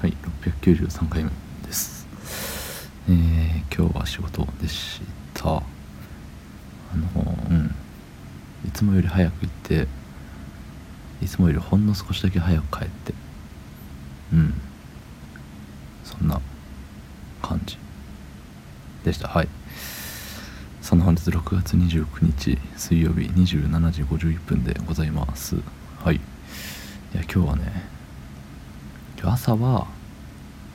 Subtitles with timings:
[0.00, 0.16] はい
[0.50, 1.30] 693回目
[1.66, 2.08] です。
[3.06, 5.02] えー、今日は仕事でし
[5.34, 5.56] た。
[5.56, 5.62] あ
[6.94, 7.74] のうん。
[8.66, 9.86] いつもより早く行って
[11.20, 13.12] いつもよりほんの少しだけ早く帰って
[14.32, 14.54] うん。
[16.02, 16.40] そんな
[17.42, 17.76] 感じ
[19.04, 19.28] でした。
[19.28, 19.48] はい。
[20.80, 25.56] その本日6月29日水曜日27時51分でございます。
[26.02, 26.16] はい。
[26.16, 26.20] い
[27.14, 27.99] や今日はね
[29.28, 29.86] 朝は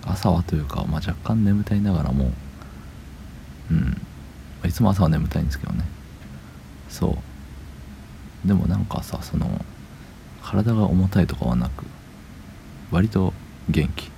[0.06, 2.32] 朝はというか、まあ、若干眠たいながらも
[3.72, 4.02] うん。
[4.68, 5.84] いつも朝は眠たいんですけどね。
[6.90, 7.18] そ
[8.44, 8.48] う。
[8.48, 9.64] でもなんかさその
[10.44, 11.86] 体が重たいとかはなく
[12.92, 13.34] 割と
[13.70, 14.12] 元気。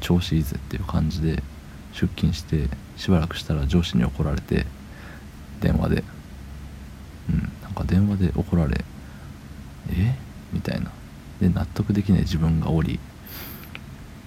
[0.00, 1.42] 調子いいぜっていう感じで
[1.92, 4.66] 出勤してしばらくしたら上司に怒られて
[5.60, 6.04] 電話で。
[7.30, 7.52] うん。
[7.62, 8.84] なんか電話で怒られ
[9.92, 10.14] え？
[10.52, 10.90] みたいな。
[11.40, 12.98] で納得できない自分がおり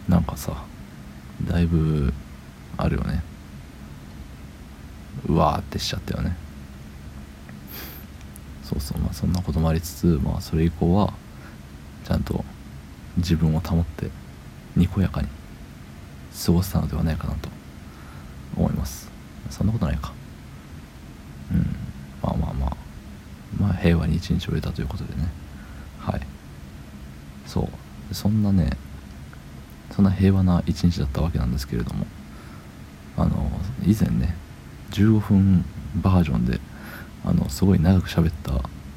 [0.08, 0.64] なんかさ
[1.48, 2.14] だいぶ
[2.78, 3.24] あるよね。
[5.28, 6.36] うわーってしちゃったよね。
[8.64, 11.14] そうそうまあそんなこともありつつまあそれ以降は
[12.06, 12.44] ちゃんと
[13.18, 14.10] 自分を保って
[14.76, 15.28] にこやかに
[16.46, 17.50] 過ごせたのではないかなと
[18.56, 19.12] 思います。
[19.50, 20.14] そんなことないか。
[21.52, 21.76] うん。
[22.22, 22.78] まあまあまあ
[23.60, 25.28] まあ平和に一日を終えたということでね。
[26.00, 26.22] はい。
[27.46, 27.70] そ
[28.10, 28.14] う。
[28.14, 28.72] そんなね
[29.92, 32.06] そんな平和な一日だったわけなんですけれども
[33.18, 33.52] あの
[33.86, 34.36] 以前ね
[34.92, 36.60] 15分バージョンで
[37.26, 38.54] あのすごい長く喋った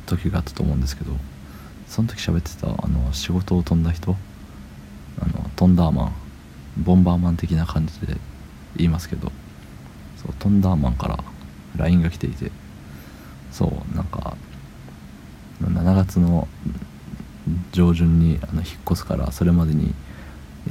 [0.07, 1.13] 時があったと思うんですけど
[1.89, 4.17] その時喋ってたあの仕事を飛んだ人
[5.21, 6.15] あのトンダーマン
[6.79, 8.17] ボンバーマン的な感じで
[8.77, 9.31] 言いますけど
[10.17, 11.19] そうトンダーマンから
[11.77, 12.51] LINE が来ていて
[13.53, 14.37] そうなんか
[15.63, 16.49] 7月の
[17.73, 19.95] 上旬にあの引っ越すからそれまでに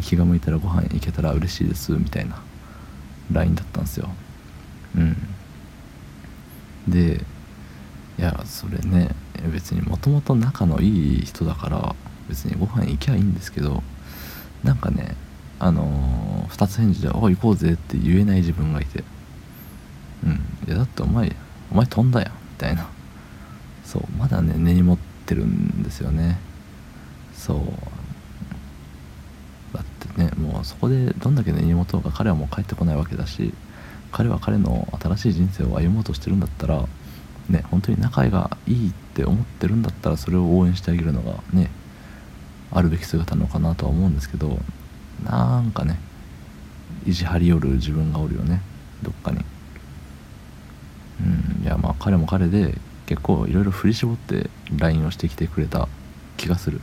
[0.01, 2.41] 気が向いたらご飯行けたら嬉しいですみたいな
[3.31, 4.09] LINE だったんですよ。
[4.95, 5.15] うん。
[6.87, 7.23] で
[8.17, 9.09] いやそれね
[9.51, 11.95] 別にもともと仲のいい人だから
[12.29, 13.81] 別にご飯行きゃいいんですけど
[14.63, 15.15] なんかね
[15.59, 19.03] あのー、二つ返事で「おい行こうぜ」って言えない自分がいて。
[20.25, 20.31] うん。
[20.67, 21.35] いやだってお前
[21.71, 22.87] お前飛んだやんみたいな。
[23.85, 26.39] そうまだね根に持ってるんですよね。
[27.35, 27.57] そう。
[29.73, 33.53] だってねもうそこでどんだけ根に持とうか彼はもう帰ってこないわけだし
[34.11, 36.87] 彼は彼の新しい人生を歩もうとしてるんだったら
[37.49, 41.69] ね本当に仲がいいって思ってるんだったらそれを応援してあげるのがね
[42.71, 44.59] あるべき姿なのかなとは思うんですけど
[45.23, 45.99] なんかね
[47.05, 48.61] 意地張り寄る自分がおるよね
[49.01, 49.43] どっかに。
[51.21, 55.87] うんいやまあ彼も彼で結構いろいろ振り絞って LINE をしてきてくれた
[56.37, 56.81] 気がする。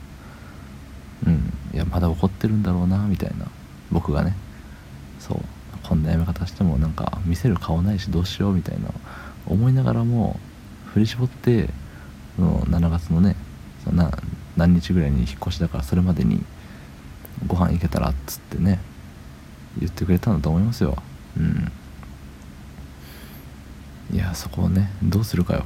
[1.91, 3.45] まだ怒ってるんだろうなみたいな。
[3.91, 4.35] 僕がね。
[5.19, 5.39] そう。
[5.83, 8.89] こんなやめ方してもなんか見せる顔ないしどうしようみたいな。
[9.45, 10.39] 思いながらも
[10.93, 11.69] 振り絞って
[12.35, 13.35] その7月のね
[13.83, 14.11] そな
[14.55, 16.43] 何日ぐらいに引っ越しだからそれまでに
[17.47, 18.79] ご飯行けたらっつってね
[19.79, 20.97] 言ってくれたんだと思いますよ。
[21.37, 21.71] うん。
[24.13, 25.65] いやそこをねどうするかよ。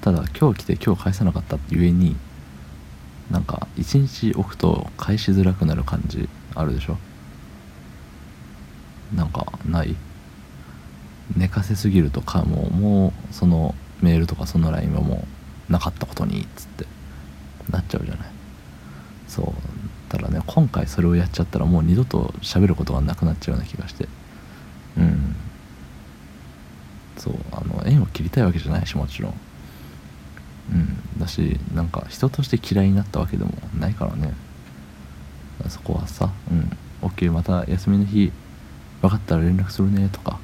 [0.00, 2.16] ただ今日来て今日返さなかったってゆえに
[3.36, 6.96] なんか一日置くと返しづらくなる感じあるでしょ？
[9.14, 9.94] なんかない？
[11.36, 15.26] 寝かせすぎるとかもうもうそのメールとかその LINE はも
[15.68, 16.86] うなかったことにっつって
[17.68, 18.28] なっちゃうじゃない？
[19.28, 19.46] そう
[20.08, 24.08] ただね今回それをやっちゃったらもう二度と喋ることがなくなっちゃうような気がして。
[24.96, 25.36] うん。
[27.18, 29.34] そうあの縁を切りたいわけじゃないしもちろん。
[31.26, 34.32] だしなんか人として嫌いになったわけでもないからね。
[35.68, 36.70] そこはさ「うん。
[37.02, 38.32] OK また休みの日
[39.02, 40.38] 分かったら連絡するね」とか。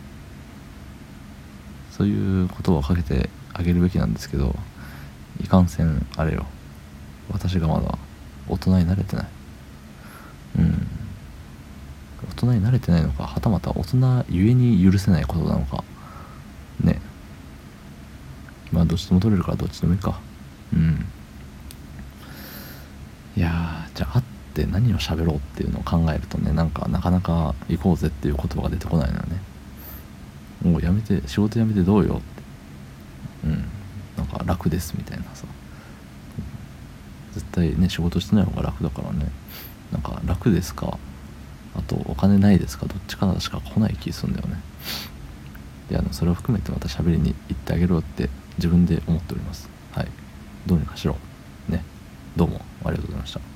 [1.91, 4.57] そういう言葉をかけてあげるべきなんですけど
[5.45, 6.47] いかんせんあれよ。
[7.31, 7.99] 私がまだ
[8.49, 9.27] 大人になれてない。
[10.59, 10.87] うん。
[12.31, 15.85] 大人になれてないのかはたまた大人ゆえに許せないことなのか。
[16.81, 17.01] ね。
[18.73, 20.19] まあどっちでも取れるからどっちでもいいか。
[20.73, 21.07] うん。
[23.37, 24.25] いやじゃあ会っ
[24.55, 29.41] て何を喋ろうっていうのを考えるとねなんかなかなか行こうぜっていう言葉が出てこないのよね。
[30.63, 32.23] もうやめて仕事辞めてどうよって。
[33.45, 33.65] うん。
[34.17, 35.47] なんか楽ですみたいなさ。
[37.33, 39.31] 絶対ね仕事してない方が楽だからね。
[39.91, 40.99] なんか楽ですか？
[41.75, 42.85] あとお金ないですか？
[42.87, 44.61] どっちかしか来ない気するんだよね。
[45.91, 48.29] いやそれを含めてまた喋りに行ってあげろって
[48.59, 49.69] 自分で思っております。
[49.93, 50.09] はい。
[50.67, 51.17] どうにかしろ。
[51.69, 51.85] ね。
[52.37, 53.52] どうもありがとうございました。